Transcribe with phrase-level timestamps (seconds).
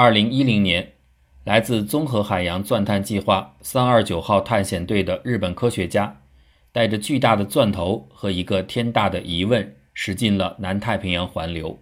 [0.00, 0.92] 二零一零年，
[1.42, 6.20] 来自综合海洋钻探计划三二九号探险队的日本科学家，
[6.70, 11.80] 带着巨大的钻头和一个天大的疑问，驶进了南太平洋环流。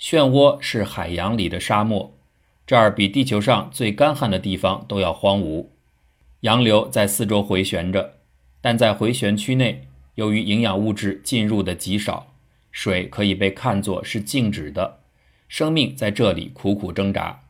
[0.00, 2.12] 漩涡是海洋里的沙漠，
[2.66, 5.68] 这儿比地球上最干旱的地方都要荒芜。
[6.40, 8.14] 洋流在四周回旋着，
[8.60, 9.86] 但在回旋区内，
[10.16, 12.34] 由于营养物质进入的极少。
[12.72, 15.01] 水可以被看作是静止的，
[15.52, 17.42] 生命在这里苦苦挣扎。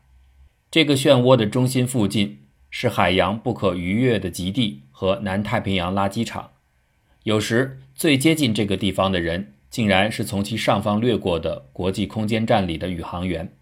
[0.69, 2.39] 这个漩涡的中心附近
[2.69, 6.51] 是海洋不可逾越的极地和南太平洋垃圾场。
[7.23, 13.53] 有时最接近这个地方的人，竟然是从其上方掠过的国际空间站里的宇航员。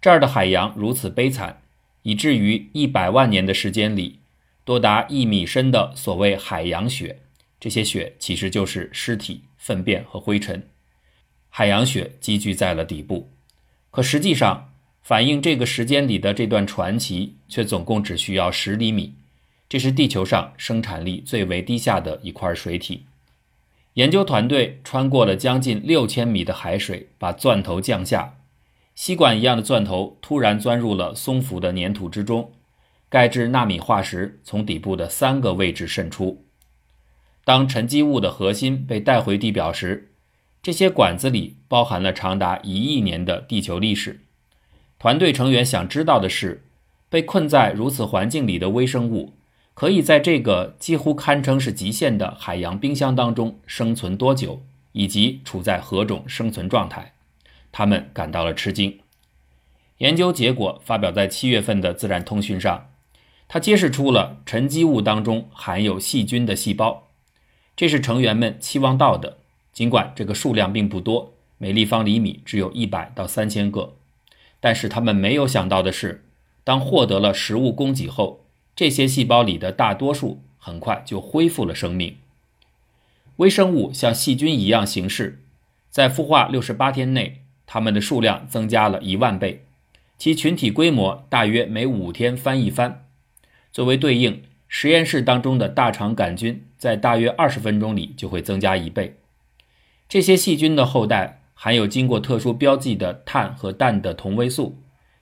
[0.00, 1.62] 这儿的海洋如此悲惨，
[2.02, 4.20] 以至于一百万年的时间里，
[4.64, 7.18] 多达一米深的所谓海洋雪，
[7.58, 9.42] 这些雪其实就是尸体。
[9.58, 10.68] 粪便和灰尘，
[11.48, 13.31] 海洋雪积聚在了底部，
[13.92, 19.14] 可实际上反映这个时间里的这段传奇，却总共只需要十厘米。
[19.68, 23.04] 这是地球上生产力最为低下的一块水体。
[23.94, 28.38] 研究团队穿过了将近六千米的海水，把钻头降下，
[28.94, 32.52] 吸管一样的钻头突然钻入了松浮的粘土之中，
[33.10, 36.46] 钙质纳米化石从底部的三个位置渗出。
[37.44, 40.11] 当沉积物的核心被带回地表时，
[40.62, 44.20] 这些管子里包含了长达一亿年的地球历史。
[45.00, 46.64] 团队成员想知道的是，
[47.08, 49.34] 被困在如此环境里的微生物，
[49.74, 57.14] 可以在这个几乎堪称是极限的海洋冰箱当中生存多久，以及处在何种生存状态。
[57.72, 59.00] 他们感到了吃惊。
[59.98, 62.90] 研究结果发表在七月份的《自然通讯》上，
[63.48, 67.08] 它揭示出了沉积物当中含有细菌的细胞。
[67.74, 69.38] 这是成员们期望到的，
[69.72, 73.94] 尽管这个数量并不多，每立方厘米只有一百到三千个。
[74.60, 76.24] 但是他们没有想到的是，
[76.62, 78.44] 当获得了食物供给后，
[78.76, 82.16] 这些细胞里的大多数很快就恢复了生命。
[83.36, 85.40] 微生物像细菌一样行事，
[85.90, 89.64] 在孵化六十八天内，它们的数量增加了一万倍，
[90.18, 93.06] 其群体规模大约每五天翻一番。
[93.72, 94.42] 作为对应。
[94.74, 99.16] 实验室当中的大肠杆菌在大约二十分钟里就会增加一倍。
[100.12, 104.76] 这些细菌的后代含有经过特殊标记的碳和氮的同位素，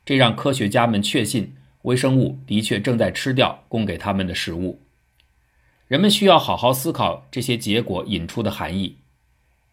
[0.04, 4.80] 这让科学家们确信微生物的确正在吃掉供给他们的食物。
[5.86, 8.96] 人们需要好好思考这些结果引出的含义。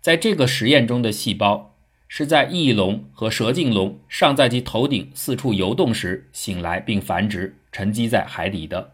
[0.02, 1.76] 在这个实验中的细胞
[2.08, 8.92] 是在翼龙和蛇颈龙尚在其头顶四处游动时醒来并繁殖，沉积在海底的。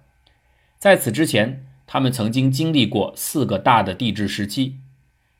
[0.79, 4.77] 在此之前，他们曾经经历过四个大的地质时期，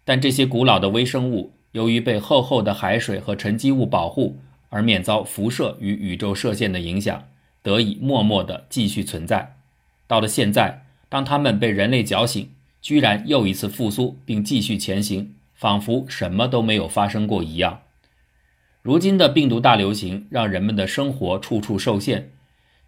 [0.06, 4.38] 但这些古老的微生物由于被厚厚的海水和沉积物保护，
[4.70, 7.24] 而免遭辐射与宇宙射线的影响，
[7.62, 9.56] 得以默默地继续存在。
[10.08, 12.50] 到了现在，当它们被人类搅醒，
[12.82, 17.82] 居然又一次复苏并继续前行，仿佛什么都没有发生过一样。
[18.82, 22.32] 如今的病毒大流行让人们的生活处处受限。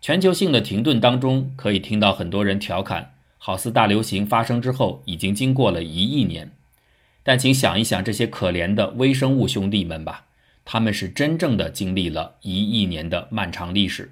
[0.02, 6.52] 全球性的停顿当中，可以听到很多人调侃，好似大流行发生之后已经经过了一亿年。
[7.26, 10.26] 但请想一想这些可怜的微生物兄弟们吧，
[10.64, 14.12] 他们是真正的经历了一亿年的漫长历史。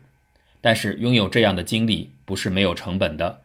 [0.60, 3.42] 但是拥有这样的经历不是没有成本的。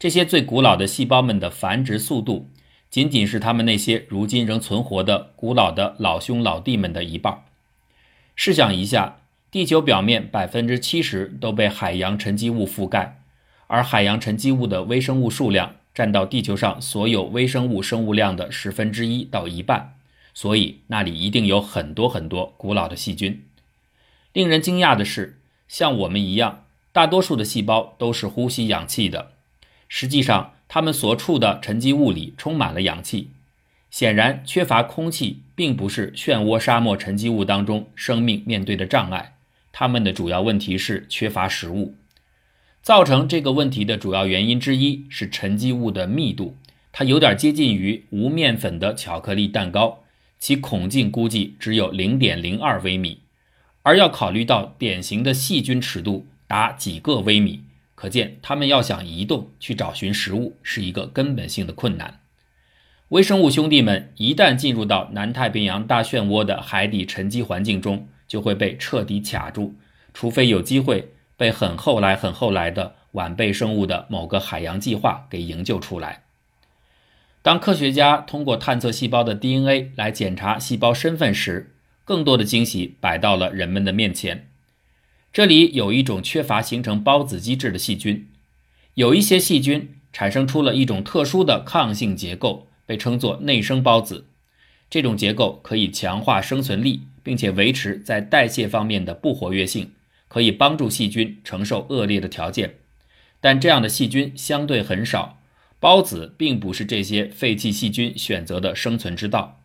[0.00, 2.50] 这些最古老的细胞们的繁殖速度，
[2.90, 7.44] 仅仅是他们那些如今仍存活的古老的老兄老弟们的一半。
[8.34, 9.20] 试想一下。
[9.50, 13.20] 地球表面百分之七十都被海洋沉积物覆盖，
[13.68, 19.94] 而海洋沉积物的微生物数量占到地球上所有微生物生物量的十分之一到一半，
[20.34, 23.44] 所以那里一定有很多很多古老的细菌。
[24.32, 25.38] 令人惊讶的是，
[25.68, 29.30] 像我们一样，大多数的细胞都是呼吸氧气的。
[29.88, 33.30] 实际上，它们所处的沉积物里充满了氧气。
[33.90, 39.36] 显然，缺乏空气并不是漩涡沙漠沉积物当中生命面对的障碍。
[39.70, 41.94] 他们的主要问题是缺乏食物，
[42.84, 46.58] 造成这个问题的主要原因之一是沉积物的密度，
[46.92, 50.04] 它有点接近于无面粉的巧克力蛋糕，
[50.38, 53.20] 其孔径估计只有零点零二微米，
[53.84, 57.62] 而要考虑到典型的细菌尺度达几个微米，
[57.94, 62.20] 可见它们要想移动去找寻食物是一个根本性的困难。
[63.08, 69.74] 微生物兄弟们一旦进入到南太平洋大漩涡的海底沉积环境中，就会被彻底卡住，
[70.12, 76.24] 除非有机会被很后来、很后来的晚辈生物的某个海洋计划给营救出来。
[77.42, 84.48] 当科学家通过探测细胞的 DNA 来检查细胞身份时，更多的惊喜摆到了人们的面前。
[85.32, 88.28] 这里有一种缺乏形成孢子机制的细菌，
[88.94, 94.26] 有一些细菌产生出了一种特殊的抗性结构，被称作内生孢子。
[94.88, 99.90] 这种结构可以强化生存力，并且维持在代谢方面的不活跃性，
[100.34, 102.74] 可以帮助细菌承受恶劣的条件。
[103.40, 105.38] 但这样的细菌相对很少，
[105.80, 109.60] 孢子并不是这些废弃细菌选择的生存之道。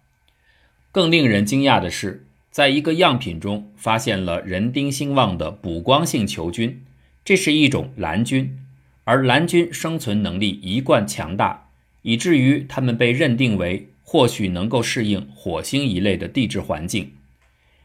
[0.91, 6.83] 更令人惊讶的是，在一个样品中发现了人丁兴旺的补光性球菌，
[7.25, 8.59] 这是一种蓝菌，
[9.05, 11.71] 而蓝菌生存能力一贯强大，
[12.03, 13.89] 以至于它们被认定为。
[14.03, 17.11] 或许能够适应火星一类的地质环境。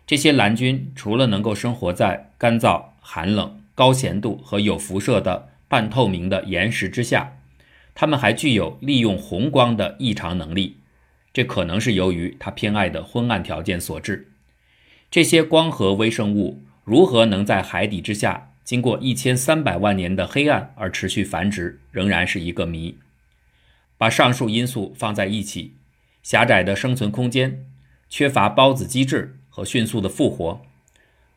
[0.06, 7.38] 这些蓝菌除了能够生活在干燥、寒冷、高咸度和有辐射的半透明的岩石之下，
[7.94, 10.78] 它们还具有利用红光的异常能力。
[11.32, 14.30] 这可能是由于它偏爱的昏暗条件所致。
[15.10, 22.98] 这些光合微生物如何能在海底之下经过一千三百万年的黑暗而持续繁殖，仍然是一个谜。
[23.96, 25.76] 把上述因素放在一起。
[26.22, 27.66] 狭窄的生存空间，
[28.08, 30.60] 缺乏孢子机制和迅速的复活，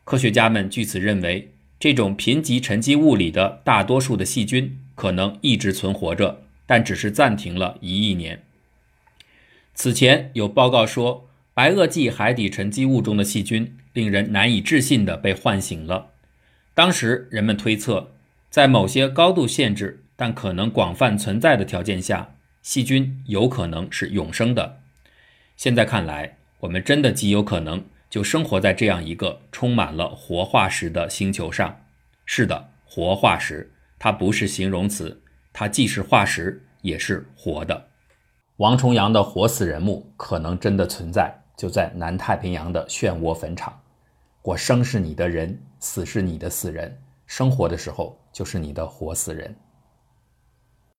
[0.02, 8.42] 科学家们据此认为，这种贫瘠沉积物里的大多数的细菌可能一直存活着，但只是暂停了一亿年。
[9.72, 16.08] 此前有报告说，白垩纪海底沉积物中的细菌令人难以置信地被唤醒了。
[16.74, 18.10] 当时人们推测，
[18.50, 22.34] 在某些高度限制但可能广泛存在的条件下。
[22.60, 24.80] 细菌有可能是永生的。
[25.56, 31.84] 现在看来，我们真的极有可能就生活在这样一个充满了活化石的星球上。
[32.24, 35.22] 是的，活化石，它不是形容词，
[35.52, 37.88] 它既是化石，也是活的。
[38.56, 43.80] 王重阳的活死人墓可能真的存在，就在南太平洋的漩涡坟场。
[44.42, 49.54] 我生是你的人，死是你的死人，生活的时候就是你的活死人。